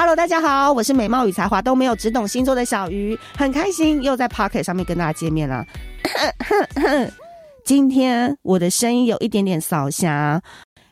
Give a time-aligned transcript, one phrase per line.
[0.00, 5.66] Hello，大家好，我是美貌与才华都没有，只懂星座的小鱼，很开心又在 Pocket 上面跟大家见面了。
[7.66, 10.40] 今天我的声音有一点点烧声，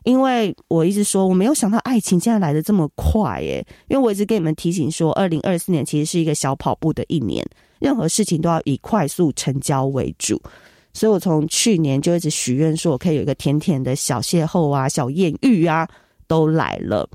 [0.02, 7.47] 因为我一直说我没有想到爱情竟然来得这么快耶，因为我一直跟你们提醒说，二零二四年其实是一个小跑步的一年，
[7.78, 10.42] 任何事情都要以快速成交为主，
[10.92, 15.86] 所以我从去年就一直许愿说，我可以有一个甜甜的小邂逅啊，小艳遇啊，
[16.27, 17.08] 都来了。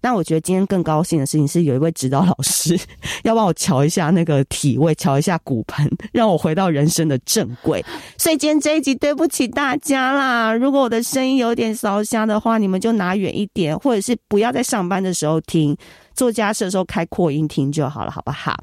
[0.00, 2.78] 但我觉得今天更高兴的事情是，有一位指导老师
[3.24, 7.84] 要帮我瞧一下那个体位，瞧一下骨盆，让我回到人生的正轨。
[8.16, 15.76] 所以今天这一集对不起大家啦，如果我的声音有点烧瞎的话，你们就拿远一点，或者是不要在上班的时候听，
[16.14, 18.56] 做家事的时候开扩音听就好了，好不好？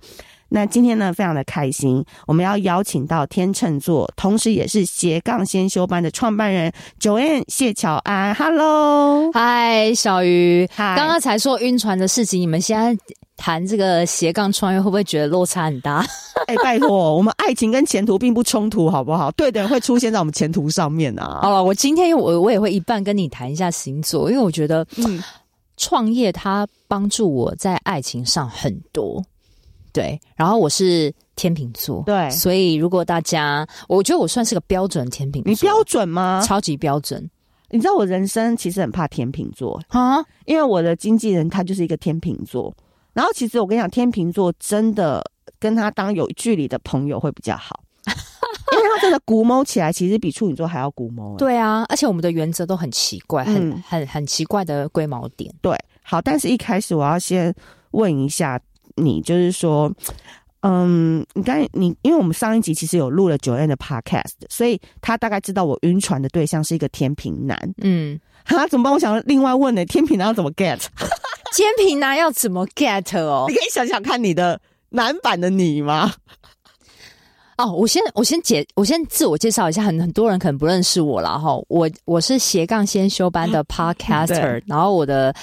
[0.50, 8.34] 那今天呢，非常的开心，我们要邀请到天秤座，同时也是斜杠先修班的创办人 Joanne 谢乔安。
[8.36, 12.96] Hello，嗨，小鱼，嗨，刚刚才说晕船的事情，你们现在
[13.36, 16.06] 谈这个斜杠创业，会不会觉得落差很大？
[16.48, 19.32] 哎、欸，拜托，我们爱情跟前途并不冲突，好不好？
[19.32, 21.40] 对的人会出现在我们前途上面啊。
[21.42, 25.22] 好了，我今天我我也会一半跟你谈一下星座，因为我觉得，嗯，
[25.76, 29.24] 创业它帮助我在爱情上很多。
[29.96, 36.44] 对，然后我是天秤座，对，所以如果大家，我觉得我算是个标准天秤座，你标准吗？
[36.46, 37.30] 超级标准。
[37.70, 42.76] 你知道我人生其实很怕天秤座啊，因为我的经纪人他就是一个天秤座。
[43.14, 45.24] 然后其实我跟你讲，天秤座真的
[45.60, 51.38] 跟他当有距离的朋友会比较好， 因为他真的古谋起来，其实比处女座还要古谋。
[51.38, 55.50] 对啊，而且我们的原则都很奇怪，很、嗯、很很奇怪的龟毛点。
[55.62, 57.56] 对，好，但是一开始我要先
[57.92, 58.60] 问一下。
[58.96, 59.92] 你就是说，
[60.62, 67.58] 嗯，你刚才你，因为我们上一集其实有录了 Joanne 的 Podcast，所以他大概知道我晕船的对象是一个天平男。
[67.82, 68.94] 嗯， 他怎么办？
[68.94, 70.80] 我想另外问呢，天平男要怎么 get？
[71.56, 73.46] 天平男要怎么 get 哦？
[73.48, 76.14] 你可以想想看你的男版的你吗？
[77.58, 81.56] 哦，我先我先解我先自我介绍一下，很很多人可能不认识我了哈。
[81.70, 85.34] 我我是斜杠先修班的 Podcaster，然后我的。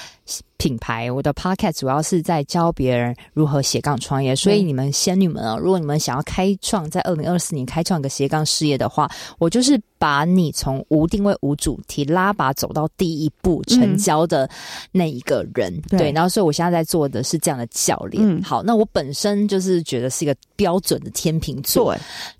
[0.63, 14.49] 品牌，我的 podcast 主要是在教别人如何斜杠创业，所以你们仙女们啊，如果你们想要开创在二零二四年开创一个斜杠事业的话，我就是把你从无定位、无主题拉拔走到第一步成交的
[14.93, 15.75] 那一个人。
[15.75, 18.23] 嗯、对，对，然后所以我现在在做的是这样的教练。
[18.25, 21.93] 嗯、好，那我本身就是觉得是一个标准的天秤座，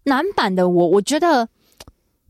[0.05, 1.49] 男版的我，我觉得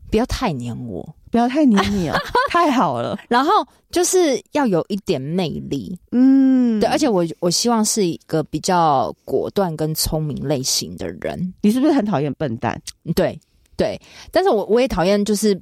[0.09, 1.07] 不要太黏我。
[1.33, 2.19] 不要太黏你了，
[2.51, 3.17] 太好了。
[3.27, 3.51] 然后
[3.89, 6.87] 就是要有一点魅力，嗯，对。
[6.87, 11.53] 而且我我希望是一个比较果断跟聪明类型的人。
[11.63, 12.79] 你是不是很讨厌笨蛋？
[13.15, 13.39] 对
[13.75, 13.99] 对，
[14.31, 15.59] 但是我我也讨厌就是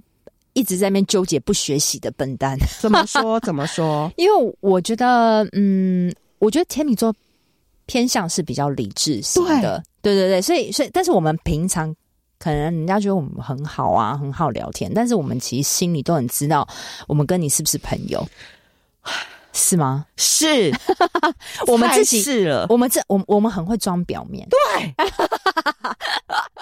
[0.52, 2.58] 一直在那边纠结不学习的笨蛋。
[2.82, 3.40] 怎么说？
[3.48, 4.12] 怎么说？
[4.18, 7.16] 因为我觉得，嗯，我觉得天秤座
[7.86, 10.42] 偏向是比较理智型的，对对对对。
[10.42, 11.96] 所以所以，但是我们平常。
[12.42, 16.68] 可能人家觉得我们很好啊，很好聊天，但是我们其实心里都很知道，
[17.08, 18.28] 我们跟你是不是朋友，
[19.54, 20.08] 是吗？
[20.18, 20.72] 是，
[21.68, 24.92] 我们自己是了，我们这我我们很会装表面，对，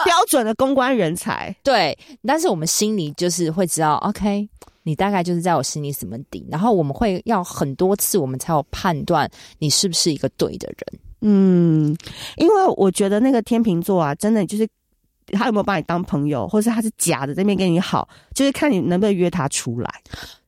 [0.03, 1.97] 标准的公关人才，对，
[2.27, 4.49] 但是我们心里就是会知道，OK，
[4.83, 11.95] 你大概就是在我心里什么底，然后我们会要很多次，我们才有判断你是不是一个对的人，嗯，
[12.35, 14.67] 因为我觉得那个天秤座啊，真的就是。
[15.29, 19.89] 他有没有把你当朋友，或是他是假的在那边跟你好，就是看你能不能约他出来。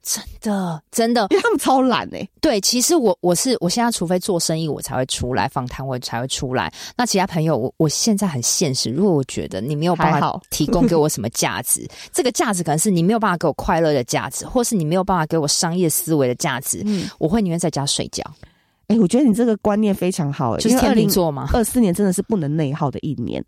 [0.03, 2.29] 真的，真的，因为他们超懒哎、欸。
[2.41, 6.73] 对，其实我我是我现在除非做生意，我才会出来访谈，我才会出来。
[6.97, 8.89] 那其他朋友，我我现在很现实。
[8.89, 18.23] 如果我觉得你没有办法提供给我什么价值， 这个价值可能是你没有办法给我快乐的价值，或是你没有办法给我商业思维的价值，嗯，我会宁愿在家睡觉。
[18.87, 21.47] 哎、欸，我觉得你这个观念非常好、欸，就是天秤座嘛。
[21.53, 23.41] 二四年真的是不能内耗的一年。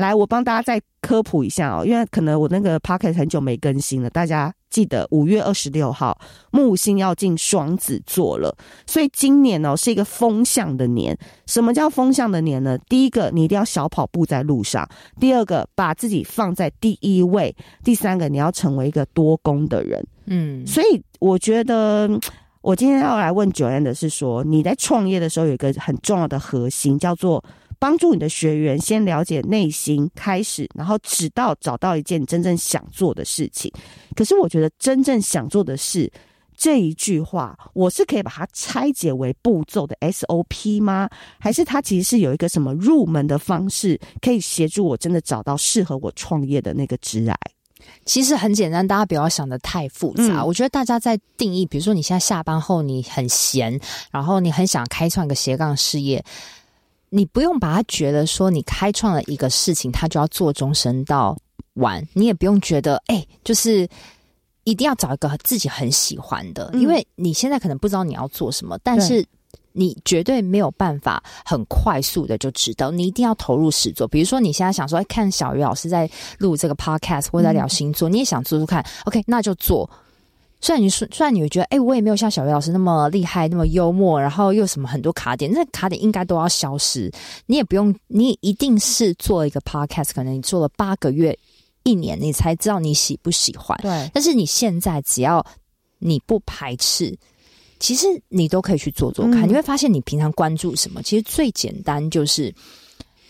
[0.00, 6.18] 来，我帮大家再科普一下哦，因为可能我那个 p o c k e t 很久没更新了，大家记得五月二十六号
[6.50, 8.56] 木星要进双子座了，
[8.86, 11.16] 所以今年哦是一个风向的年。
[11.46, 12.78] 什么叫风向的年呢？
[12.88, 14.84] 第一个，你一定要小跑步在路上；
[15.20, 17.52] 第二个，把自己放在第一位；
[17.84, 20.06] 第三个，你要成为一个多功的人。
[20.26, 22.10] 嗯，所以我觉得。
[22.62, 27.42] 我今天要来问 Joanne 的是说，你在创业的时候有一个很重要的核心，叫做
[27.80, 33.72] 帮助你的学员先了解内心，开始，然后直到找到一件真正想做的事情。
[34.14, 36.12] 可是我觉得真正想做的事
[36.56, 41.08] 这一句话，我是可以把它拆解为步骤的 SOP 吗？
[41.38, 47.36] 还是它其实是有一个什么入门的方式，可以协助我真的找到适合我创业的那个职癌？
[48.04, 50.42] 其实很简单，大家不要想的太复杂。
[50.42, 53.80] 嗯、我觉得大家在定义，比如说你现在下班后你很闲，
[54.10, 56.22] 然后你很想开创一个斜杠事业，
[57.10, 61.36] 你不用把它觉得说你开创了一个事情，它就要做终身到
[61.74, 62.02] 完。
[62.14, 63.86] 你也不用觉得，哎，就是
[64.64, 69.24] 一定要找一个自己很喜欢的，嗯、因为你现在可能不知道你要做什么，但是。
[69.72, 74.06] 你绝对没有办法很快速的就知道，你一定要投入始作。
[74.06, 79.88] 比如说，你现在想说，哎，看小鱼老师在录这个 podcast 或者在聊星座，嗯、你也想做做看，OK，那就做。
[80.60, 87.10] 虽然你说，虽然你会觉得，哎，我也没有像小鱼老师那么厉害，那么幽默，然后又什么很多卡点，那卡点应该都要消失。
[87.46, 91.36] 你也不用，你一定是做一个 podcast，可能你做了八个月、
[91.82, 93.78] 一年，你才知道你喜不喜欢。
[93.82, 95.44] 对，但是你现在只要
[95.98, 97.16] 你不排斥。
[97.82, 101.02] 其实你都可以去做做看，嗯、你会发现你平常关注什么。
[101.02, 102.54] 其实最简单就是，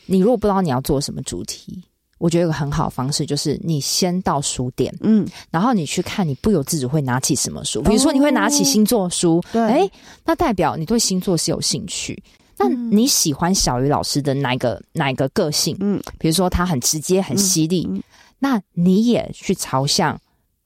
[0.06, 1.80] 你如果不知道你要做什么主题，
[2.20, 7.82] 我觉得有个很好的方式就是，你先到书店，嗯，然后你去看，你不由自主会拿起什么书。
[7.82, 9.90] 比如说，你会拿起星座书，对、哦，诶，
[10.24, 12.22] 那代表你对星座是有兴趣。
[12.58, 15.74] 那你喜欢小鱼老师的哪个哪个个性？
[15.80, 18.02] 嗯，比如说他很直接、很犀利，嗯嗯、
[18.38, 20.20] 那你也去朝向。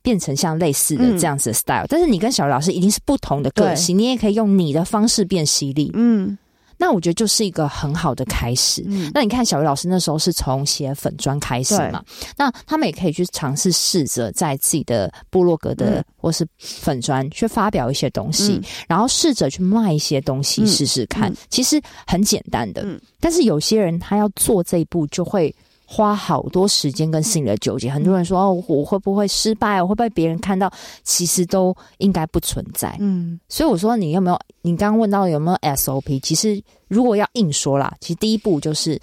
[0.05, 5.91] 变成像类似的这样子的 style，、嗯、但是你跟小鱼老师一定是不同的个性，你也可以用你的方式变犀利。
[5.95, 6.37] 嗯，
[6.76, 8.85] 那我觉得就是一个很好的开始。
[8.87, 12.03] 嗯，那你看小鱼老师那时候是从写粉砖开始嘛，
[12.37, 21.31] 那他们也可以去尝试试着在自己的部落格的、嗯、或是粉砖去发表一些东西，嗯、然后试着去卖一些东西试试看。
[21.31, 25.55] 嗯、其实很简单的，嗯、但是有些人他要做这一步就会。
[25.87, 29.83] 花好多时间跟心理的纠结，很多人说哦，我会不会失败？
[29.83, 30.73] 我会被别人看到？
[31.03, 32.97] 其实都应该不存在。
[33.01, 34.41] 嗯，所以我说你有没有？
[34.63, 36.19] 你刚刚问到有没有 SOP？
[36.21, 38.99] 其实如果要硬说啦，其实第一步就是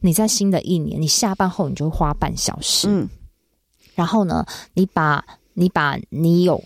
[0.00, 3.08] 你在新的一年，你下班后你就花半小时，嗯，
[3.94, 5.22] 然后呢，你把
[5.52, 6.62] 你把你有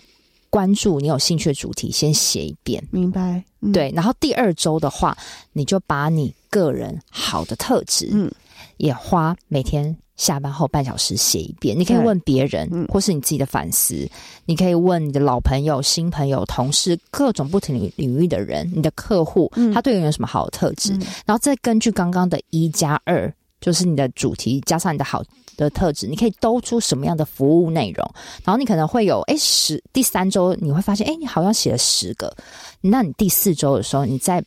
[0.49, 3.43] 关注、你有兴趣的主题先写一遍，明白？
[3.61, 5.17] 嗯、对，然后第二周的话，
[5.53, 8.31] 你就把你个人好的特质，嗯。
[8.77, 14.07] 也花每天下班后半小时写一遍，你可以问别人，嗯、或是你自己的反思。
[14.45, 20.93] 你可以问你的老朋友、新朋友、同事，各种不同领域的人，你的客户，嗯、他对你有什么好的特质？
[20.93, 25.23] 嗯、然后再根据刚刚的一加二，就是你的主题加上你的好
[25.55, 28.09] 的特质，你可以兜出什么样的服务内容？
[28.43, 32.35] 然后你可能会有，哎十第三周你会发现，哎你好像写了十个，
[32.81, 34.43] 那你第四周的时候，你再。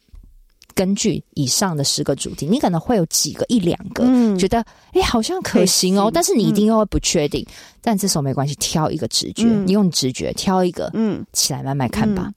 [0.72, 4.60] 根据以上的十个主题，你可能会有几个一两个、嗯、觉得
[4.92, 7.44] 哎、欸、好像可行哦，但是你一定又会不确定。
[7.48, 7.52] 嗯、
[7.82, 12.26] 但这时候没关系，挑一个直觉，嗯、你用直觉挑一个，嗯，起来慢慢看吧。
[12.28, 12.34] 嗯、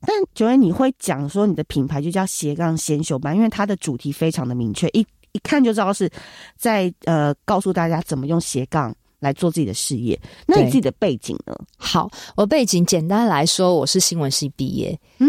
[0.00, 6.10] 但九月你会讲说你的品牌就叫斜杠先修班，因为它的主题非常的明确，一一看就知道是
[6.56, 10.18] 在呃告诉大家怎么用斜杠来做自己的事业。
[10.46, 11.54] 那你自己的背景呢？
[11.76, 15.28] 好，我背景简单来说，我是新闻系毕业，嗯。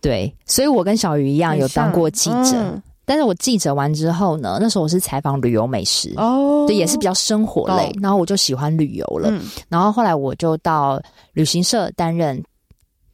[0.00, 11.00] 对，所以我跟小鱼一样有当过记者，嗯、但是我记者完之后呢，那时候我是采访旅游美食哦，对，也是比较生活类，哦、然后我就喜欢旅游了，嗯、然后后来我就到
[11.34, 12.42] 旅行社担任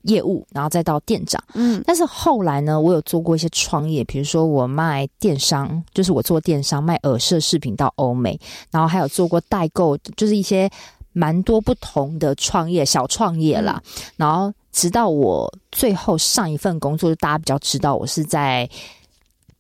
[0.02, 8.38] 业务，然后再到店长，嗯，但是后来呢，我有做过一些创业，比如说我卖电商，就是我做电商卖耳饰饰品到欧美，
[8.70, 10.70] 然后还有做过代购，就是一些
[11.12, 14.52] 蛮多不同的创业，小创业啦，嗯、然后。
[14.70, 18.68] 直到我最后上一份工作，就大家比较知道我是在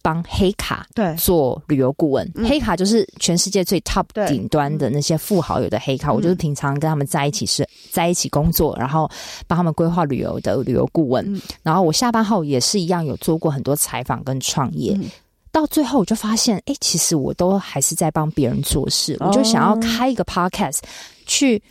[0.08, 2.26] 帮黑卡对做旅游顾问。
[2.48, 9.06] 黑卡就是全世界最 top 顶端的那些富豪有的黑卡，我就是平常跟他们在一起是在一起工作，然后
[9.46, 11.22] 帮他们规划旅游的旅游顾问。
[11.30, 14.94] 嗯、然后我下班后也是一样有做过很多采访跟创业。
[14.96, 15.04] 嗯、
[15.52, 19.14] 到最后我就发现，哎、欸，其实我都还是在帮别人做事。
[19.20, 20.78] 哦、我就想要开一个 podcast
[21.26, 21.62] 去。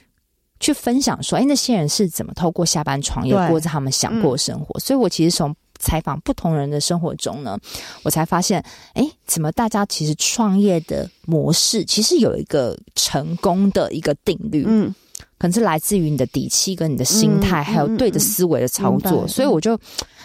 [0.60, 4.74] 去分享说，哎，那些人是怎么透过下班创业过着他们想过生活？
[4.79, 7.58] 对所以，我其实从采访不同人的生活中呢，
[8.04, 14.94] 我才发现，哎，怎么大家其实创业的模式其实有一个成功的一个定律，嗯，
[15.38, 19.80] 可能是来自于你的底气跟你的心态，嗯、还有对的思维的操作，嗯、所以我就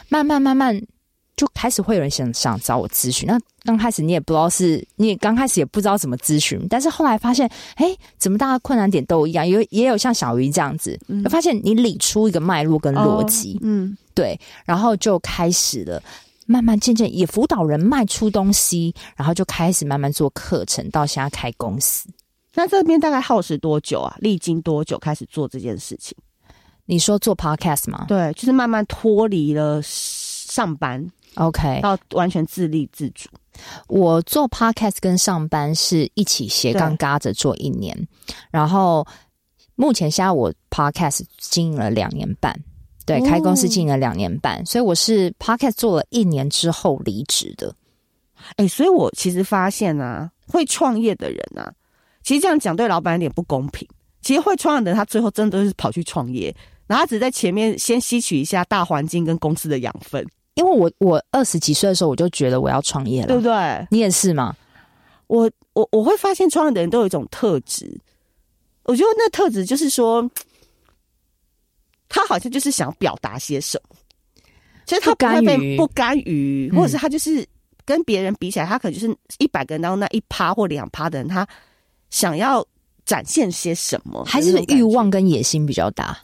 [0.09, 0.81] 慢慢慢慢。
[1.43, 16.01] 就开始会有人想想找我咨询，那刚开始你也不知道是，你也刚开始也不知道怎么咨询，但是后来发现，哎，怎么大家困难点都一样，有也有像小鱼这样子，嗯、发现你理出一个脉络跟逻辑，哦、嗯，对，然后就开始了，
[16.47, 22.09] 慢慢渐渐也辅导人卖出东西，然后就开始慢慢做课程，到现在开公司。
[22.55, 24.17] 那这边大概耗时多久啊？
[24.21, 26.17] 历经多久开始做这件事情？
[26.85, 28.05] 你说做 podcast 吗？
[28.07, 31.05] 对，就是慢慢脱离了上班。
[31.37, 33.29] OK，要完全自立自主。
[33.89, 37.97] 我做 Podcast 跟上班是一起斜杠嘎着做一年，
[38.51, 39.07] 然后
[39.75, 42.59] 目前现在我 Podcast 经营了两年半，
[43.05, 47.75] 对，哦、开公司经营了两年半，所以我是 Podcast 做了一年之后离职的。
[48.57, 51.73] 哎、欸，所以我其实发现啊，会创业的人啊，
[52.23, 53.87] 其实这样讲对老板有点不公平。
[54.23, 56.55] 其实会创业的人，他最后真的都是跑去创业，
[56.87, 60.27] 然后他只在前面先吸取一下大环境跟公司的养分。
[60.55, 63.87] 因为我我二十几岁的时候我就觉得我要创业了，对不对？
[63.91, 64.55] 你也是吗？
[65.29, 67.99] 我我我会发现创业的人都有一种特质，
[68.85, 70.31] 我觉得那特质就是说，
[72.09, 73.97] 他好像就是想表达些什么，
[74.85, 77.47] 其实他不会被不甘于，或者是他就是
[77.87, 81.49] 跟别人比起来，他可能就是一百个人当中那一趴或两趴的人，他
[82.11, 82.63] 想要
[83.07, 86.19] 展现些什么，还是欲望跟野心比较大，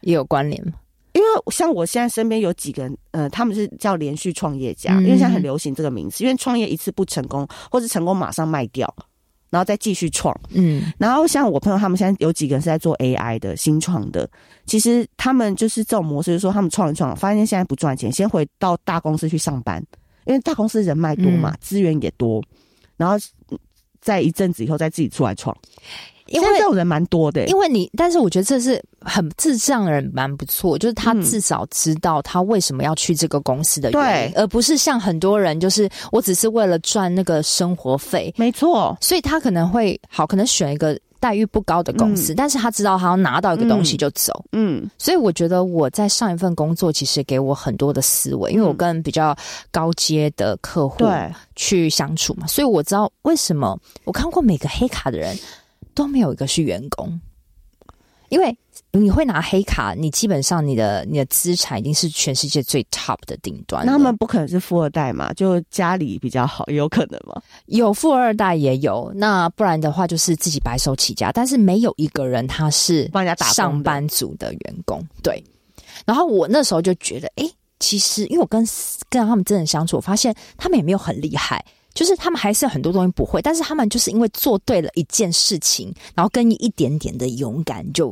[0.00, 0.72] 也有关联吗？
[1.12, 6.24] 因为像我现在身边有几个人，呃，他们是叫连续创业家，因为现在很流行这个名词。
[6.24, 8.92] 因为创业一次不成功，或是成功马上卖掉，
[9.50, 10.34] 然后再继续创。
[10.50, 14.28] 嗯，然后像我朋友他们现在有几个人是在做 AI 的新创的，
[14.64, 19.84] 其实他们就是这种模式，就是说他们创一创，发现现在不赚钱，先回到大公司去上班，
[20.24, 22.42] 因为大公司人脉多嘛，资源也多，
[22.96, 23.16] 然后
[24.00, 25.54] 在一阵子以后再自己出来创。
[26.32, 49.36] 因为这种人蛮多的，因为你，但是我觉得这是很智障的人蛮不错，就是他至少知道他为什么要去这个公司的原因，嗯、而不是像很多人就是我只是为了赚那个生活费，没错，所以他可能会好，可能选一个待遇不高的公司，嗯、但是他知道他要拿到一个东西就走，嗯，所以我觉得我在上一份工作其实给我很多的思维，因为我跟比较
[49.70, 51.04] 高阶的客户
[51.54, 55.36] 去相处嘛，所以我知道为什么我看过每个黑卡的人。
[55.94, 57.20] 都没有一个是员工，
[58.28, 58.56] 因为
[58.92, 63.84] 你会拿黑卡，你基本上你的你的资产已经是全世界最 top 的顶端。
[63.84, 65.32] 那他们不可能是富二代嘛？
[65.34, 67.40] 就家里比较好，有可能吗？
[67.66, 71.30] 有富二代也有，那不然的话就是自己白手起家。
[71.30, 75.02] 但是没有一个人他是帮人家打上班族的员工。
[75.22, 75.42] 对。
[76.06, 78.66] 然后我那时候就觉得，哎，其实因为我跟
[79.08, 81.64] 跟他们真的相处，我发现他们也没有很厉害。
[81.94, 88.08] 就是他们还是很多东西不会，但是他们就是因为做对了一件事情，然后跟一点点的勇敢就，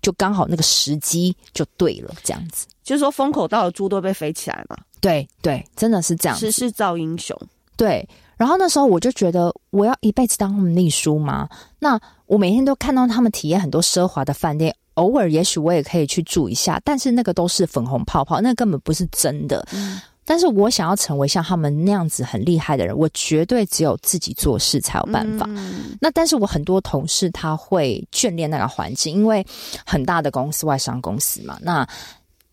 [0.00, 2.64] 就就刚好那个时机就对了，这样子。
[2.84, 4.76] 就是说风口到了，猪都被飞起来嘛。
[5.00, 6.46] 对对，真的是这样子。
[6.46, 7.36] 时势造英雄。
[7.76, 11.48] 对，然后那时候我就觉得，我要一辈子当他们秘书吗？
[11.80, 19.66] 那我每天都看到他们体验很多奢华的饭店，偶尔也许我也可以去住一下，但是那个都是粉红泡泡，那根本不是真的。
[19.72, 25.46] 嗯但是我想要成为像他们那样子很厉害的人，我绝对只有自己做事才有办法。
[25.48, 29.46] 嗯、那但是我很多同事他会眷恋那个环境，因为
[29.86, 31.88] 很大的公司，外商公司嘛，那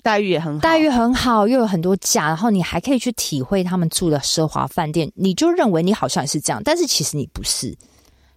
[0.04, 7.76] 待遇也很好，待遇很好，又有很多假，然后你还可以去体会他们住的奢华饭店，你就认为你好像也是这样，但是其实你不是。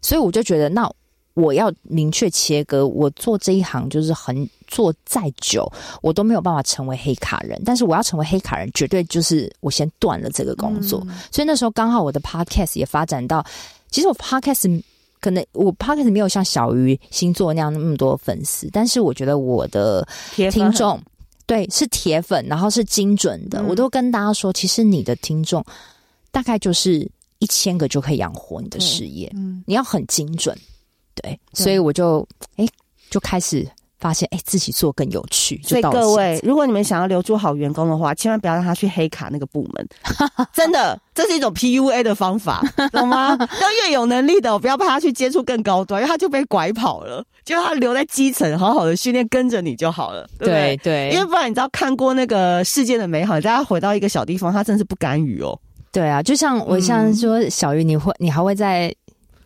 [0.00, 0.90] 所以我就觉得那。
[1.36, 7.60] 我要明确切割，我做这一行就是很做再久，我都没有办法成为黑卡人。
[7.62, 11.02] 但是我要成为黑卡人，绝对就是我先断了这个工作。
[11.06, 13.44] 嗯、所以那时候刚好我的 podcast 也发展到，
[13.90, 14.82] 其实我 podcast
[15.20, 20.08] 可能我 podcast 没有像小鱼星座那样那么多粉丝，但是我觉得我的
[20.50, 20.98] 听众
[21.44, 23.60] 对是铁粉，然后是精准的。
[23.60, 25.62] 嗯、我都跟大家说，其实你的听众
[26.30, 27.06] 大概就是
[27.40, 29.30] 一千个就可以养活你的事业。
[29.36, 30.56] 嗯，你要很精准。
[31.22, 32.66] 对，所以我就哎，
[33.10, 33.66] 就开始
[33.98, 35.60] 发现哎，自己做更有趣。
[35.64, 39.88] 所以各位，如果你们想要留住好员工的话，千万不要让他去黑卡那个部门。
[40.52, 43.36] 真的，这是一种 PUA 的方法， 懂吗？
[43.38, 47.24] 要越有能力的，我不要怕他去接触更高端，因为他就被拐跑了。
[47.44, 50.28] 就他留在基层，好好的训练，跟着你就好了。
[50.38, 55.56] 对对，对，因为不然你知道，看过那个世界的美好，大家回到一个小地方，他真是不甘于哦。
[55.92, 58.92] 对啊，就像我像说小鱼，你会你还会再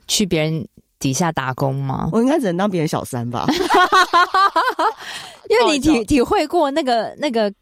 [0.09, 0.67] 去别人
[1.01, 2.09] 底下打工吗？
[2.13, 3.47] 我应该只能当别人小三吧，
[5.49, 7.53] 因为你体体会过那个那个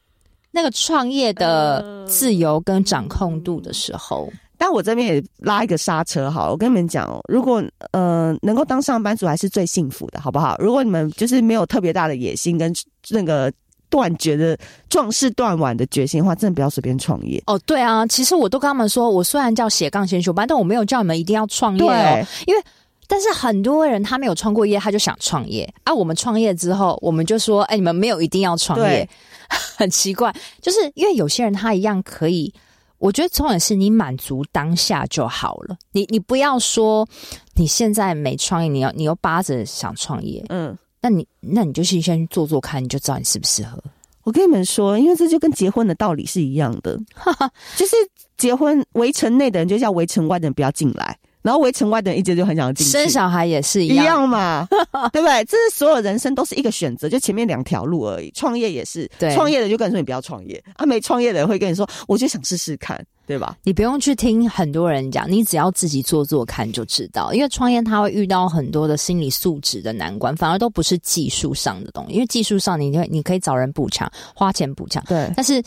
[0.51, 4.31] 那个创业的自由跟掌控度的时候。
[4.61, 10.57] 但我这边也拉一个刹车哈，我跟你们讲哦，如果呃能够当上班族还是最幸福的，好不好？
[10.59, 12.75] 如果你们就是没有特别大的野心跟
[13.11, 13.53] 那个
[13.89, 14.59] 断绝的
[14.91, 17.41] 壮士断腕的决心的话，真的不要随便创业。
[17.47, 22.61] 哦，对啊，其实我都跟他们说，我虽然叫斜杠先修班，但我没有叫你们一定要创业哦，因为
[23.11, 25.93] 但是很多人他没有创过业，他就想创业啊。
[25.93, 29.09] 我们创业之后，我们就说，哎，你们没有一定要创业，
[29.77, 32.53] 很奇怪，就是因为有些人他一样可以。
[32.99, 37.09] 我觉得重点是你满足当下就好了，你你不要说
[37.55, 43.83] 你现在没创业，你要你又巴着想创业，嗯，那你那你就先先去做做看，你就知道你适不适合。
[44.25, 46.99] 我跟你们说，因为这就跟结婚的道理是一样的，
[47.79, 47.95] 就是
[48.37, 51.17] 结婚围城内的人就叫围城外的人不要进来。
[51.43, 54.67] 然后围城外的人一直就很想进去，生小孩也是一样，一样嘛，
[55.13, 55.45] 对不对？
[55.45, 58.31] 这是所有人生都是一个选择，就前面两条路而已。
[58.35, 63.57] 创业也是，对，创业的就跟你说你不要创业，啊，没创业的人会跟你说，我就想试试看，对吧？
[63.63, 67.33] 你不用去听很多人讲，你只要自己做做看就知道。
[67.33, 72.15] 因为创业他会遇到很多的心理素质的难关，反而都不是技术上的东西。
[72.15, 75.63] 因为技术上你你可以找人补强，花钱补强，对，但是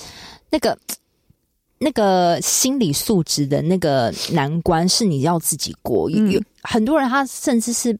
[0.49, 0.77] 那个。
[1.83, 7.97] 那个心理素质的那个难关是你要自己过，有、嗯、很多人他甚至是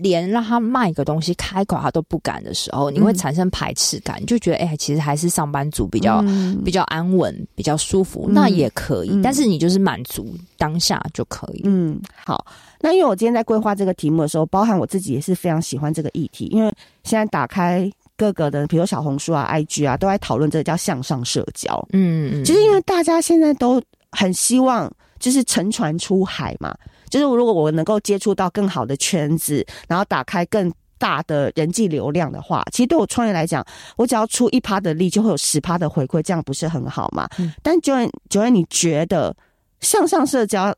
[0.00, 11.62] 连让他卖个东西开口他都不敢的时候，你会产生排斥感，你就觉得哎、欸，其实还是上班族比较、嗯、比较安稳，比较舒服，那也可以，嗯、但是你就是满足当下就可以。
[11.66, 12.44] 嗯，好，
[12.80, 16.72] 那因为我今天在规划这个题目的时候，包含我自己也是非常喜欢这个议题，因为
[17.04, 17.88] 现在打开。
[18.20, 21.74] 各个的，比如小红书啊、IG 啊，都在讨论这个叫向上社交。
[21.94, 26.76] 嗯嗯，其实因为大家现在都很希望，就是乘船出海嘛。
[27.08, 33.64] 就是如果我能够接触到更好的圈子，然后打开更大的人际流量的话，其实对我创业来讲，
[33.96, 37.26] 我只要出一趴的力，就会有十趴的回馈，这样不是很好吗？
[37.38, 39.34] 嗯、但 Joanne，Joanne，你觉得
[39.80, 40.74] 向上社交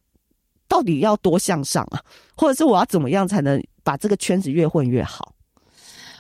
[0.69, 2.01] 到底要多向上啊？
[2.37, 5.35] 或者是我要怎么样才能把这个圈子越混越好？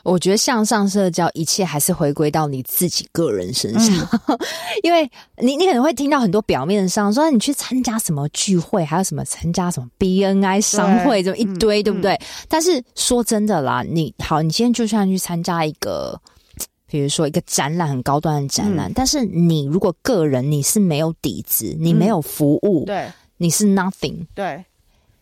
[0.02, 4.38] 我觉得向上社交，一切还是回归到你自己个人身上，嗯、
[4.82, 12.14] 因为你你可能会听到很多表面上说你去参加什么聚会，还有什么参加什么 BNI 商会，这么一堆，对不对？
[12.14, 16.20] 嗯、但是说真的啦，你好，你今天就算去参加一个，
[16.86, 24.64] 比如说一个展览，很高端的展览，嗯、但是你如果个人你是没有底子，你没有服务，嗯、对，你是 nothing，对。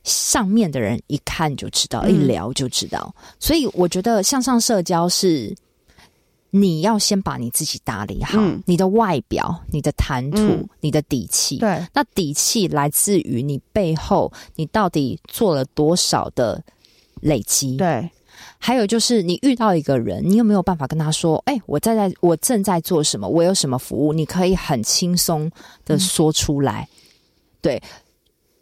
[0.05, 3.15] 上面的人一看就知道，一聊就知道。
[3.19, 5.55] 嗯、所以我觉得向上社交是
[6.51, 11.59] 你要先把你自己打理好，嗯、你的外表、你的谈吐、嗯、你的底气。
[11.59, 16.63] 对，那底气来自于你背后你到底做了多少的
[17.21, 17.77] 累积。
[17.77, 18.11] 对，
[18.59, 23.29] 还有就是你遇到一个人，你有没有办法跟他说：“哎、欸，我在在，我正在做什么？
[23.29, 25.51] 我有什么服务？”你可以很轻松
[25.85, 26.89] 的说出来。
[26.91, 26.97] 嗯、
[27.61, 27.83] 对。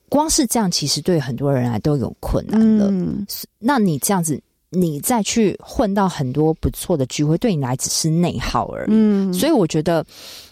[0.09, 2.88] 光是这样，其实对很多人来都有困难了。
[2.90, 3.27] 嗯，
[3.59, 4.40] 那你这样子，
[4.71, 8.90] 你再去混到很多不错的聚会，对你来只是内耗而已。
[8.90, 10.05] 嗯，所以我觉得，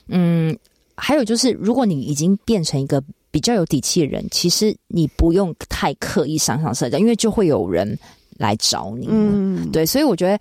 [0.08, 0.56] 嗯，
[0.94, 7.98] 还有就是，如果你已经变成一个比较有底气的人，其实你不用太刻意上上社交，因为就会有人
[8.38, 9.06] 来找你。
[9.10, 10.38] 嗯，对，所以我觉得，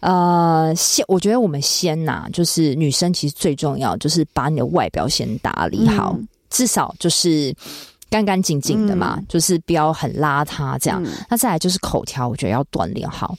[0.00, 7.54] 呃，先，我觉得我们先呐，就是女生其实最重要就是把你的外表先打理好，嗯，至少就是。
[8.10, 11.00] 干干净净的嘛，嗯、就是不要很邋遢这样。
[11.04, 13.36] 嗯、那再来就是口条，我觉得要锻炼好。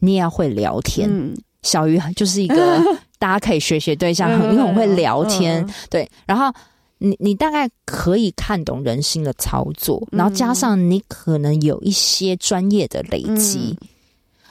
[0.00, 1.08] 你也要会聊天。
[1.08, 2.82] 嗯、小鱼就是一个
[3.20, 5.64] 大家可以学习对象，很因为很会聊天。
[5.64, 6.52] 嗯、对，然后
[6.98, 13.88] 你你大概可以看懂人心的操作，然后加上你可能有一些专业的累积，嗯、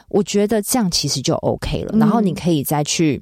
[0.07, 1.97] 我觉得这样其实就 OK 了。
[1.99, 3.21] 然后你可以再去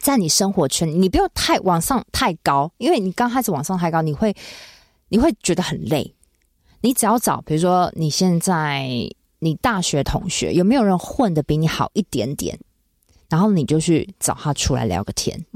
[0.00, 4.34] 在你生活圈，你不要太往上太高，因为你刚开始往上太高，你会。
[5.08, 6.14] 你会觉得很累。
[6.80, 8.86] 你只要找，比如说你现在
[9.38, 12.58] 你大学同学有没有人混的比你好一点点，
[13.30, 15.46] 然后你就去找他出来聊个天，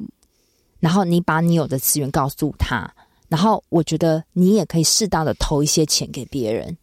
[0.80, 2.90] 然后你把你有的资源告诉他，
[3.28, 6.74] 然后我觉得你也可以适当的投一些钱给别人，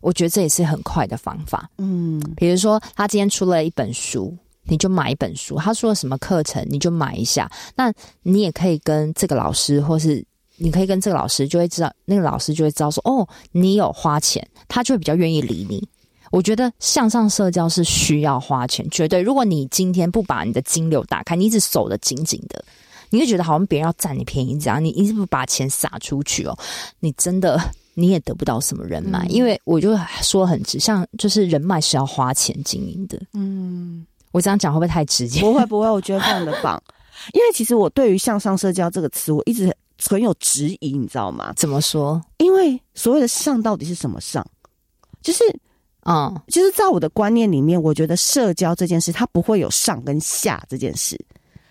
[0.00, 1.68] 我觉得这也是很快的方法。
[1.76, 7.52] 嗯，比如说他今天出了一本书，你就买一本书；他说了什么课程，你就买一下。
[7.76, 10.24] 那你也可以跟这个老师或是。
[10.56, 15.86] 你可以跟这个老师就会知道，那个老师就会知道说，哦，你有花钱，他就会比较愿意理你。
[16.30, 19.22] 我觉得向上社交是需要花钱，绝对。
[19.22, 22.64] 如果你今天不把你的金流打开，你一直守得紧紧的，
[23.10, 24.84] 你会觉得好像别人要占你便宜这样。
[24.84, 26.58] 你一直不把钱撒出去哦，
[26.98, 27.60] 你真的
[27.94, 29.24] 你也得不到什么人脉。
[29.26, 33.20] 嗯、因为我就说很直，像就是人脉是要花钱经营的。
[33.32, 35.40] 嗯，我这样讲会不会太直接？
[35.40, 36.82] 不会不会，我觉得非常的棒。
[37.32, 41.52] 因为其实我对于向上社交这个词，我一直存有质疑，你知道吗？
[41.56, 42.20] 怎么说？
[42.38, 44.44] 因为所谓的上到底是什么上？
[45.22, 45.42] 就是，
[46.06, 51.18] 嗯，就是在我的观念里面，我觉得社交这件事，它不会有上跟下这件事，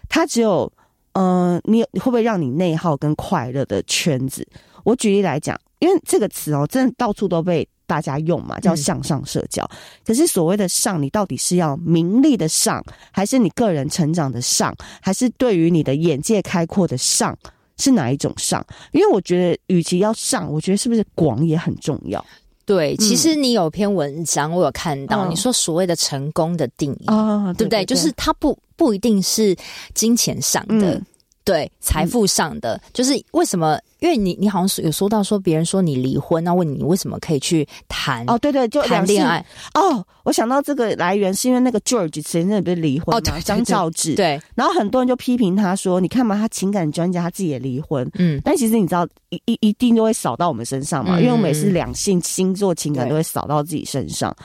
[0.09, 0.71] 它只有，
[1.11, 4.47] 嗯、呃，你会不会让你内耗跟快乐的圈子？
[4.83, 9.63] 我举例来讲，因为这个词哦，真的到处都被大家用嘛，叫向上社交。
[9.65, 17.37] 嗯、可是所谓的上，你到底是要名利的上，还是你个人成长的上，还是对于你的眼界开阔的上，
[17.77, 18.65] 是哪一种上？
[18.91, 22.23] 因为我觉得，与其要上，我觉得是不是广也很重要？
[22.65, 27.83] 对，其实你有篇文章，我有看到，嗯、你说所谓的成功的定义啊，对不对？
[27.83, 29.55] 对对对，就是它不不一定是
[29.93, 30.95] 金钱上的。
[30.95, 31.05] 嗯
[31.45, 33.77] 对，财富上的、嗯、就是为什么？
[33.99, 38.23] 因为你你好像有说到说别人说你离婚，那问你为什么可以去谈？
[38.29, 39.45] 哦，对对，就谈恋爱。
[39.75, 43.39] 哦，我想到这个来源是因为那个 George 前阵子不是离婚吗？
[43.45, 44.15] 张兆志。
[44.15, 54.35] 对，然后很多人就批评他说：“你看嘛，他情感专家，他自己也离婚。”嗯，但其实你知道，一一一定都会扫到我们身上嘛，嗯、因为我们也是两性、星座、情感都会扫到自己身上。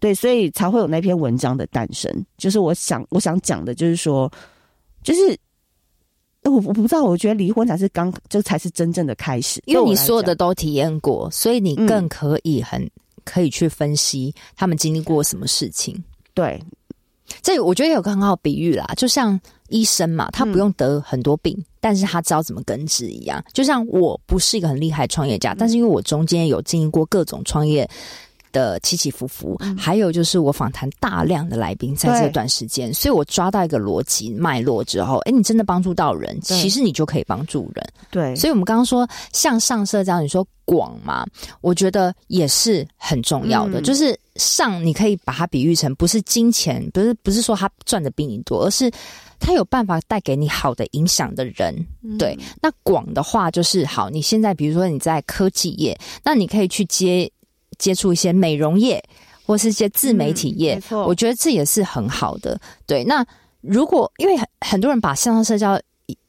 [0.00, 2.10] 对，对，所以才会有那篇文章的诞生。
[2.36, 4.28] 就是我想，我想讲的就是说，
[5.04, 5.38] 就是。
[6.44, 9.62] 我我不知道，我觉得离婚才是刚，就才是真正的开始。
[9.66, 12.90] 因为你所有的都体验过，所以你更可以很、嗯、
[13.24, 16.02] 可以去分析他们经历过什么事情。
[16.34, 16.62] 对，
[17.42, 23.42] 这我觉得有个很好比喻啦，就像医生嘛，他不用得很多病，嗯、但是他知道怎么根治一样。
[23.52, 27.88] 就像我不是一个很厉害创业家，嗯、但是因为我中间有经历过各种创业。
[28.54, 37.84] 的起起伏伏，嗯、还有就是我访谈大量的来宾在这段时间，所以我抓到一个逻辑脉络之后，哎，你真的帮助到人，其实你就可以帮助人。
[38.10, 41.26] 对，所以我们刚刚说向上社交，你说广嘛，
[41.60, 43.80] 我觉得也是很重要的。
[43.80, 48.88] 嗯、就是上，你可以把它比喻成不是金钱，不是不是说他赚的比你多，而是
[49.40, 51.74] 他有办法带给你好的影响的人。
[52.02, 57.28] 嗯、对，那广的话就是好，你现在比如说你在科技业，那你可以去接。
[57.84, 59.02] 接触一些美容业，
[59.44, 62.58] 或是一些自媒体业，我觉得这也是很好的。
[62.86, 63.22] 对，那
[63.60, 65.78] 如果因为很很多人把向上社交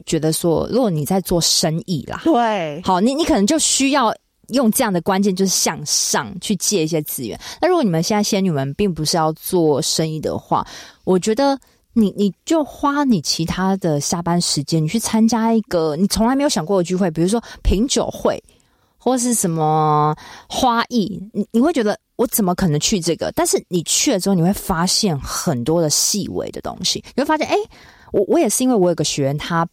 [0.06, 4.13] 觉得说，如果你在做生意啦，对，好，你你可能就需要
[4.50, 7.39] 用这样的关键，就是向上去借一些资源。
[7.62, 10.68] 那如果你们现在仙女们并不是要做生意的话，
[11.06, 11.58] 我觉得
[11.94, 18.44] 你你就花你其他的下班时间，你去参加一个你从来没有想过的聚会，比如说品酒会。
[19.06, 20.15] 或是什么
[20.50, 23.32] 花艺，你你会觉得我怎么可能去这个？
[23.36, 27.04] 但是你去了之后，你会发现很多的细微的东西。
[27.15, 27.56] 你会发现，哎，
[28.12, 29.68] 我我也是因为我有个学员他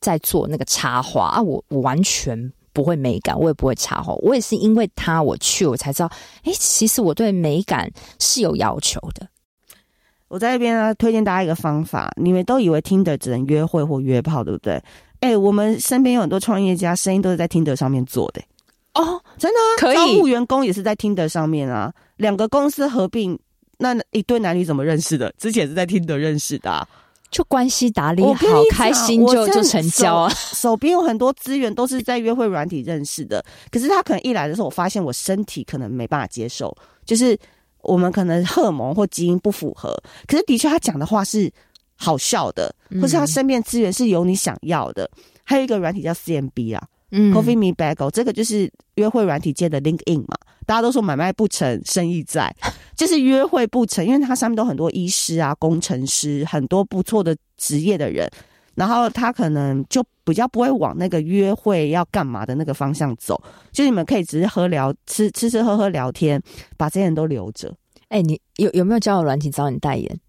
[0.00, 4.12] 在做那个插花啊，我我完全不会美感，我也不会插花。
[4.14, 6.10] 我也是因为他我去，我才知道，
[6.42, 9.28] 哎，其实我对美感是有要求的。
[10.26, 12.12] 我在这边呢，推荐大家一个方法。
[12.16, 14.82] 你们都以为 Tinder 只能约会或约炮，对不对？
[15.20, 18.42] 哎，我们身边有很多创业家，生意都是在 Tinder 上面做的。
[18.94, 19.96] 哦，真的啊，可以。
[19.96, 23.38] 招募员工也是在 Tinder 上面啊，两个公司合并，
[23.78, 25.32] 那一对男女怎么认识的？
[25.38, 26.86] 之前是在 Tinder 认识的啊，
[27.30, 30.28] 就关系打理好，开心就就成交啊。
[30.34, 33.42] 手边有很多资源，都是在约会软体认识的。
[33.70, 36.76] 可是他可能一来的时候，我发现我身体可能没办法接受，
[37.06, 37.38] 就是
[37.80, 39.90] 我们可能荷尔蒙或基因不符合。
[40.26, 41.50] 可是的确，他讲的话是
[41.96, 45.10] 好笑的，或是他身边资源是有你想要的。
[45.16, 46.86] 嗯、还有一个软体叫 CMB 啊。
[47.14, 52.50] 嗯，Coffee Me Bagel 这个就是约会软体界的 LinkedIn 嘛，大家都说买卖不成，生意在，
[52.96, 58.26] 就是约会不成，因为它上面都很多医师啊、工程师，很多不错的职业的人，
[58.74, 63.38] 然后他可能就比较不会往那个约会要干嘛的那个方向走，
[63.70, 66.42] 就你们可以只是喝聊吃吃吃喝喝聊天，
[66.78, 67.68] 把这些人都留着。
[68.08, 70.20] 哎、欸，你有有没有交友软体找你代言？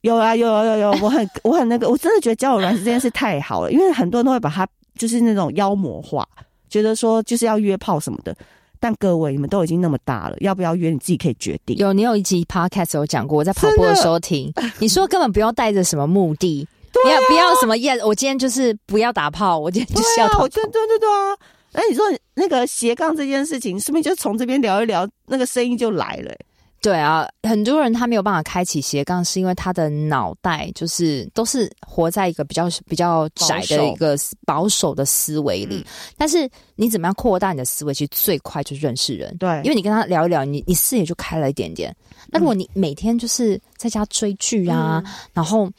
[0.00, 4.66] 有啊，有有有有，我很我很那个，我真的觉得交友软体这件事太好了，因为很多人都会把它。
[4.96, 6.26] 就是那种妖魔化，
[6.68, 8.36] 觉得说就是要约炮什么的。
[8.80, 11.76] 但各位，你们都已经那么大了，要不要约你自己可以决定。
[11.76, 17.96] 有，你有一集 podcast 有讲过，我在跑步的时候听，你说根本不用带着什么目的，不要、啊、不要什么厌。
[18.00, 20.48] 我今天就是不要打炮，我今天就是要跑。
[20.48, 21.36] 对对对对啊！
[21.74, 26.34] 哎，你说那个斜杠这件事情，是不是就从这边聊一聊，那个声音就来了？
[26.82, 35.76] 对啊，很多人他没有办法开启斜杠，是因为他的脑袋就是都是活在一个比较比较窄的一个保守的思维里。
[35.76, 35.84] 嗯、
[36.16, 39.34] 但是你怎么样扩大你的思维，其实最快就是认识人。
[39.38, 41.94] 对，因为你跟他聊一聊，你你视野就开了一点点。
[42.26, 45.70] 那如果你每天就是在家追剧啊，嗯、然后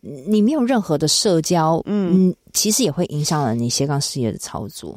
[0.00, 4.96] 你没有任何的社交，嗯，其实也会影响了你斜杠事业的操作。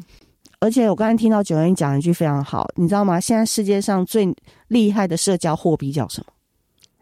[0.60, 3.20] 而且我刚才听到 Joanne 讲一句非常好，你知道吗？
[3.20, 4.34] 现在世界上最
[4.68, 6.34] 厉害的社交货币叫什么？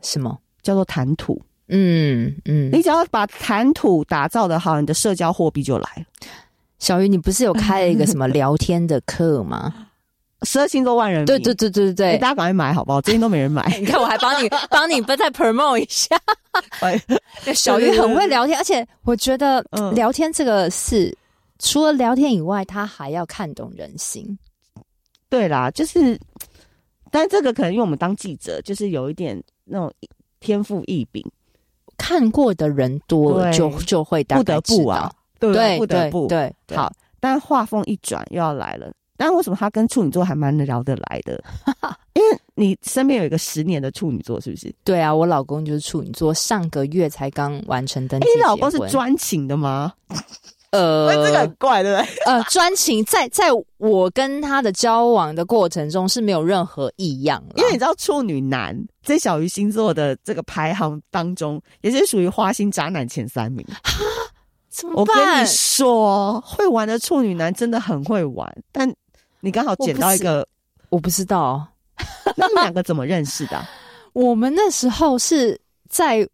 [0.02, 0.38] 什么？
[0.62, 1.42] 叫做谈吐。
[1.70, 6.06] 嗯嗯，你只要把谈吐打造的好，你的社交货币就来了。
[6.80, 9.74] 小鱼，你不是有开了一个什么聊天的课吗？
[10.44, 13.02] 十二星座万人迷，对对对对对对，欸、大家赶快买好不好？
[13.02, 16.16] 最近都没人买， 你看我还帮你帮你再 promote 一下。
[17.56, 19.66] 小鱼很会聊天，而且我觉得
[19.96, 21.16] 聊天这个是、嗯、
[21.60, 24.38] 除了聊天以外，他还要看懂人心。
[25.30, 26.20] 对啦，就是，
[27.12, 29.94] 但这个可能因为我们当记者，就是有一点那种
[30.40, 31.24] 天赋异禀，
[31.98, 36.78] 看过的人多了就就会不得不啊，对不得不对，对。
[36.78, 38.92] 好，但话锋一转又要来了。
[39.20, 41.44] 但为什么他跟处女座还蛮聊得来的？
[42.14, 44.72] 因为你身边有一个十年的处女座，是不是？
[44.84, 48.28] 对啊，我老公就是处女座，上个月才刚完成登记。
[48.36, 49.92] 你老公是专情的吗？
[50.72, 52.24] 呃，这个很怪，对不对？
[52.26, 63.66] 呃，专情在在我跟他的交往的过程中是没有任何异样，因为你知道处女男在小鱼星座的这个排行当中，也是属于花心渣男前三名。
[64.70, 65.18] 怎么办？
[65.18, 68.94] 我跟你说，会玩的处女男真的很会玩，但。
[69.40, 70.46] 你刚好捡到一个，
[70.90, 71.66] 我不知道。
[72.36, 73.64] 那你们两个怎么认识的？
[74.14, 76.28] 我们那时候是在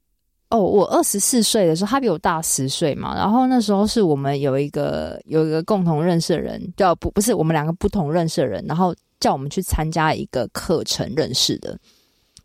[0.54, 3.16] 哦，我二十四岁的时候，他比我大十岁嘛。
[3.16, 11.76] 然后那时候是我们有一个有一个共同认识的人，叫不不是我们两个不同认识的人，然后叫我们去参加一个课程认识的。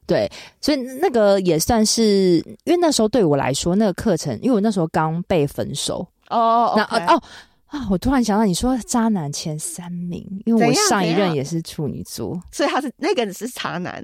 [0.07, 0.27] 对，
[0.61, 7.15] 所以那个也算是，因为那时候对我来说，那个课程，因为我那时候刚被分手哦，那哦。
[7.15, 7.23] 哦
[7.69, 7.87] 啊！
[7.91, 14.03] 我突然想到，你说渣男前三名，因为我上一任也是处女座，所以他是那个人是渣男。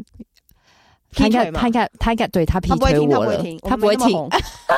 [1.14, 4.07] 他应该，他应该，他应该对他劈腿我了，他不会听。
[4.07, 4.29] 会听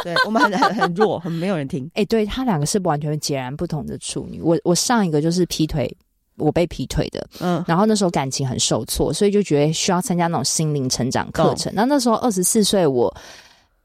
[0.04, 1.84] 对我们很很很弱，很没有人听。
[1.94, 4.40] 哎、欸，对他两个是完全截然不同的处女。
[4.40, 5.90] 我我上一个就是劈腿，
[6.36, 11.72] 我被劈腿的，嗯，然后那时候感情很受挫，所以就觉得需要参加那种心灵成长课程。
[11.74, 13.12] 那、嗯、那时候二十四岁，我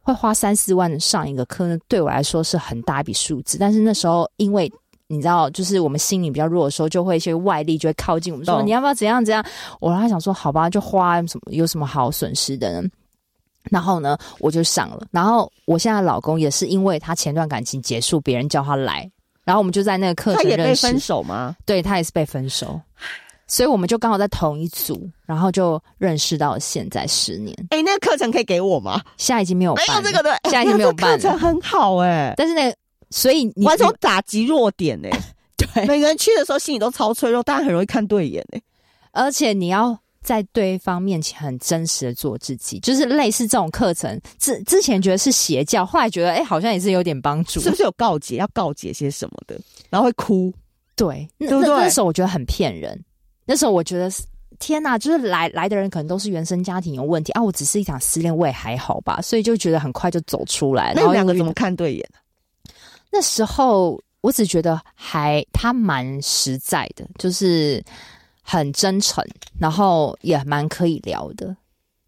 [0.01, 3.57] 会花三四万上一个课，对我来说是很大一笔数字。
[3.57, 4.71] 但是那时候因为
[5.11, 9.45] 你知道，就是我们心里比较弱的时候，就会一些外力就会靠近我们，说你要不要怎样怎样？
[9.81, 12.89] 我还想说，好吧，就花什么有什么好损失的呢？
[13.69, 15.05] 然后呢，我就上了。
[15.11, 19.11] 然后我现在老公也是因为他前段感情结束，别人叫他来，
[19.43, 20.57] 然后我们就在那个课程认识。
[20.57, 21.55] 他也被分手吗？
[21.65, 22.79] 对，他也是被分手，
[23.47, 27.53] 所以我们就刚好在同一组，然后就认识到现在十年。
[27.69, 29.01] 哎、欸，那个课程可以给我吗？
[29.17, 31.17] 现在已经没有办，没有这个对，现在已经没有 办了。
[31.17, 32.75] 课程很好哎、欸，但是那个。
[33.11, 35.19] 所以你，完全打击弱点呢、欸。
[35.57, 38.63] 对，每个人去的时候心里都超脆弱，但很容易看对眼呢、欸。
[39.11, 47.59] 而且你要在对方面前很真实的做自己，就是类似这种课程，之之前觉得是邪教，后来觉得哎、欸，好像也是有点帮助。
[47.59, 48.37] 是不是有告解？
[48.37, 49.59] 要告解些什么的？
[49.89, 50.51] 然后会哭？
[50.95, 51.69] 对，对不对？
[51.69, 52.99] 那，那时候我觉得很骗人。
[53.45, 54.09] 那时候我觉得
[54.59, 57.43] 天哪，就是来来的人可能都是原生家庭有问题啊。
[57.43, 60.93] 我只是一场失恋，我也还好吧，所以就觉得很快就走出来。
[60.95, 62.09] 那两个怎么看对眼？
[63.11, 67.83] 那时候我只觉得还他蛮实在的，就是
[68.41, 69.23] 很真诚，
[69.59, 71.55] 然后也蛮可以聊的。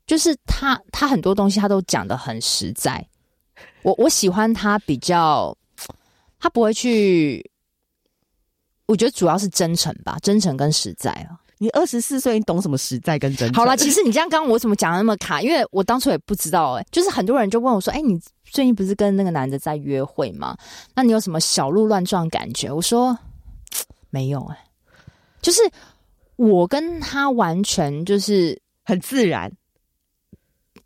[0.06, 3.06] 就是他他很多东西他都讲的很实在，
[3.84, 5.56] 我我喜欢他比较，
[6.40, 7.50] 他不会去，
[8.86, 11.40] 我觉得主要是真诚吧，真诚跟实在啊。
[11.64, 13.50] 你二十四岁，你懂什么实在跟真？
[13.54, 15.42] 好了，其实你这样刚刚我怎么讲的那么卡？
[15.42, 20.58] 因为我当初也不知道哎、欸，就是很多人就问我说：“哎、欸，你最近不是跟那个男的在约会吗？
[20.94, 23.18] 那你有什么小鹿乱撞感觉？”我说
[24.12, 24.62] ：“没有哎、欸，
[25.42, 25.62] 就是
[26.36, 29.50] 我跟他完全就是很自然，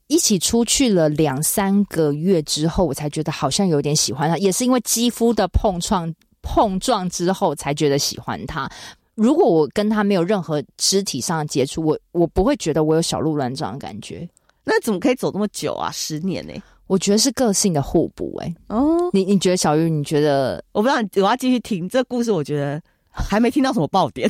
[0.06, 6.14] 一起出去了两三个月之后，我才觉得好像有点喜欢他，也是因为肌肤的碰撞
[6.44, 8.70] 碰撞之后才觉得喜欢他。”
[9.18, 14.30] 如果我跟他没有任何肢体上的接触，我我不会觉得我有小鹿乱撞的感觉。
[14.64, 15.90] 那怎么可以走那么久啊？
[15.92, 16.62] 十年呢、欸？
[16.86, 18.46] 我觉得是个性的互补、欸。
[18.46, 19.90] 哎，哦，你你觉得小玉？
[19.90, 20.64] 你觉得？
[20.72, 22.32] 我不知道，我要继续听这个故事。
[22.32, 24.30] 我觉得还没听到什么爆点。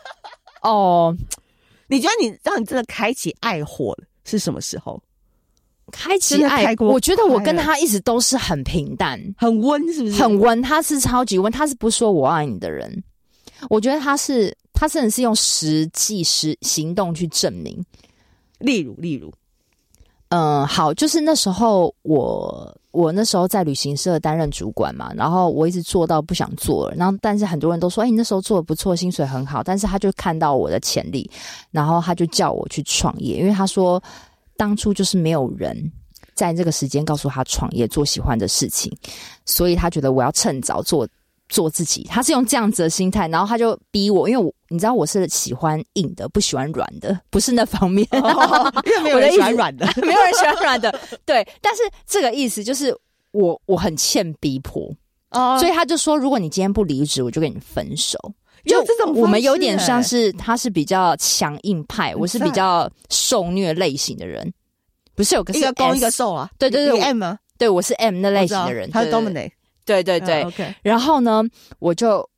[0.62, 1.14] 哦，
[1.88, 4.98] 你觉得你让你真的开启爱火是什么时候？
[5.90, 10.22] 开启爱，我觉得我跟他一直都是很平淡、很温，是不是？
[10.22, 13.04] 很温，他是超级温，他是不说我爱你的人。
[13.68, 17.84] 我觉得他是，他甚至是用实际实行动去证明。
[18.58, 19.32] 例如，例如，
[20.28, 31.28] 嗯，好，就是那时候我我那时候在旅行社担任主管嘛，然后我一直做到不想做了，然后但是很多人都说，哎，你那时候做的不错，薪水很好，但是他就看到我的潜力，
[31.70, 34.02] 然后他就叫我去创业，因为他说
[34.56, 35.90] 当初就是没有人
[36.34, 38.96] 在这个时间告诉他创业做喜欢的事情，
[39.44, 41.08] 所以他觉得我要趁早做。
[41.52, 42.02] 做自己。
[42.08, 48.08] 他是用这样子的心态，然后他就逼我，因为我你知道我是喜欢硬的，不喜欢软的，不是那方面。
[48.12, 50.98] 哦、因为没有人 喜欢软的， 没有人喜欢软的。
[51.26, 52.96] 对，但是这个意思就是
[53.32, 54.90] 我我很欠逼迫，
[55.30, 58.18] 哦、所以他就说，如果你今天不离职，我就跟你分手。
[58.64, 64.52] 就这种，我们有点像是他是比较强硬派，我是比较受虐类型的人。
[65.14, 66.48] 不是有个一个攻一个受啊？
[66.58, 67.38] 对对对，M 吗？
[67.58, 69.50] 对，我是 M 那类型的人，他是 Dominate。
[69.84, 70.74] 对对对、uh,，OK。
[70.82, 71.42] 然后呢，
[71.78, 72.28] 我就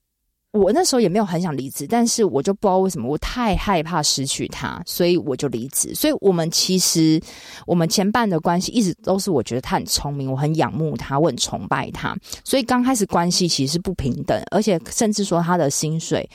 [0.52, 5.94] 我那时候也没有很想离职，但是我就不知道为什么我太害怕失去他，所以我就离职。
[5.94, 7.20] 所以我们其实
[7.66, 12.16] 我们前半的关系一直都是我觉得他很聪明，我很仰慕他，我很崇拜他。
[12.44, 16.28] 所以刚开始关系其实是不平等，而且甚至说他的薪水。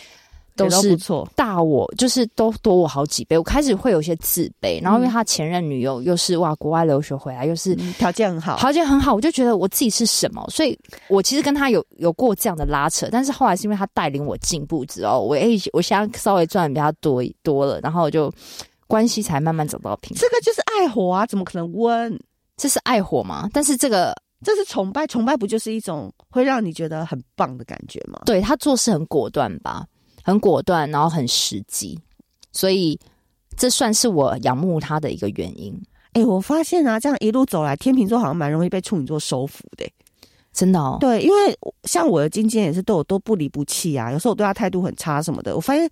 [0.60, 0.98] 都是
[1.36, 3.38] 大我，就是都多我好几倍。
[3.38, 10.46] 我开始会有些自卑，然后因为他前任女友又是哇国外留学回来，又是条件很好，条件很好，我就觉得我自己是什么？
[10.50, 18.32] 所以我其实跟他有有过这样的拉扯，但是后来是因为他带领我进步之后，我诶，我现在稍微赚的比较多多了，然后我就
[18.88, 20.20] 关系才慢慢走到平衡。
[20.20, 22.20] 这个就是爱火啊，怎么可能温？
[22.58, 23.50] 这是爱火吗？
[23.54, 28.20] 但是这个这是崇拜，崇拜不就是一种会让你觉得很棒的感觉吗？
[28.26, 29.86] 对，他做事很果断吧。
[30.24, 32.00] 很果断，然后很实际，
[32.52, 33.00] 所以
[33.58, 35.80] 这算是我仰慕他的一个原因。
[36.14, 39.88] 哎、我发现啊，这样一路走来，天秤座好像蛮容易被处女座收服的、
[40.54, 40.98] 真的哦。
[41.00, 45.90] 对，因为像我的经纪人也是对我都不离不弃啊，有时候我对他态度很差什么的，我发现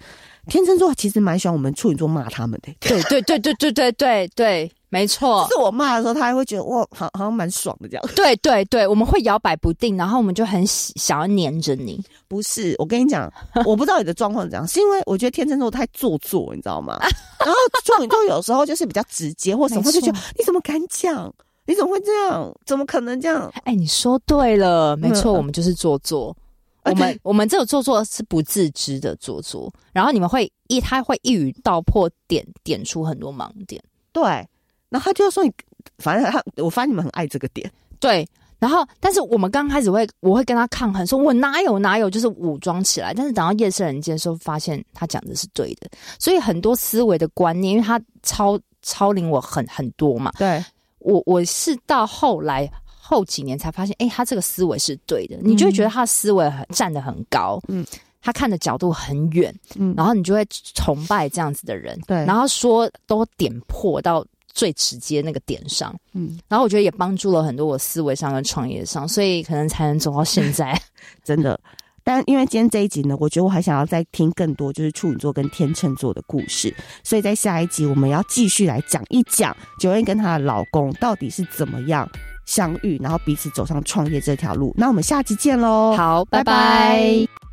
[0.48, 3.02] 天秤座其实蛮喜欢我们处女座骂他们的、 欸。
[3.02, 4.72] 对对对对对对对对。
[4.90, 8.10] 没错，是我骂的时候，他还会觉得哇，好好像蛮爽的这样。
[8.16, 12.02] 对对对，我们会摇摆不定，然后我们就很想要黏着你。
[12.30, 13.30] 不是，我跟你讲，
[13.66, 16.98] 我不知道你的状况是怎样，是因为我觉得天秤座太做作，你知道吗？
[17.38, 21.34] 然后处女座有时候就是比较直接，或什么就觉得你怎么敢讲？
[21.68, 22.52] 你怎么会这样？
[22.66, 23.52] 怎么可能这样？
[23.66, 26.36] 哎，你说对了，没错，我们就是做作。
[26.84, 33.84] 我们我们这种做作是不自知的做作，然后你们会一他会一语道破，点点出很多盲点。
[34.12, 34.24] 对。
[34.90, 35.52] 然后他就说你，
[35.98, 38.26] 反正他，我发现你们很爱这个点，对。
[38.60, 43.14] 然后，但是我们刚开始会，我会跟他抗衡，说我哪有哪有，就是武装起来。
[43.14, 45.88] 但是等到夜深人静的时候，发现他讲的是对的。
[46.18, 50.32] 所以很多思维的观念，因为他超超龄我很很多嘛。
[50.40, 50.64] 对，
[51.08, 55.38] 我我是到后来后几年才发现，哎，他这个思维是对的。
[55.38, 57.86] 嗯、你就会觉得他的思维很站得很高，嗯，
[58.22, 62.18] 他看的角度很远，嗯，然后你就会崇拜这样子的人，对。
[62.26, 64.26] 然后说都点破到。
[64.54, 70.76] 最直接那个点上，嗯，然后我觉得也帮助了很多我思维上跟创业上，所以可能才能走到现在。
[71.24, 71.60] 真的，
[72.08, 82.10] 但因为今天这一集呢，我觉得我还想要再听更多就是处女座跟天秤座的故事，所以在下一集我们要继续来讲一讲九恩跟她的老公到底是怎么样
[82.46, 84.74] 相遇，然后彼此走上创业这条路。
[84.78, 87.47] 那我们下集见喽，好，拜拜。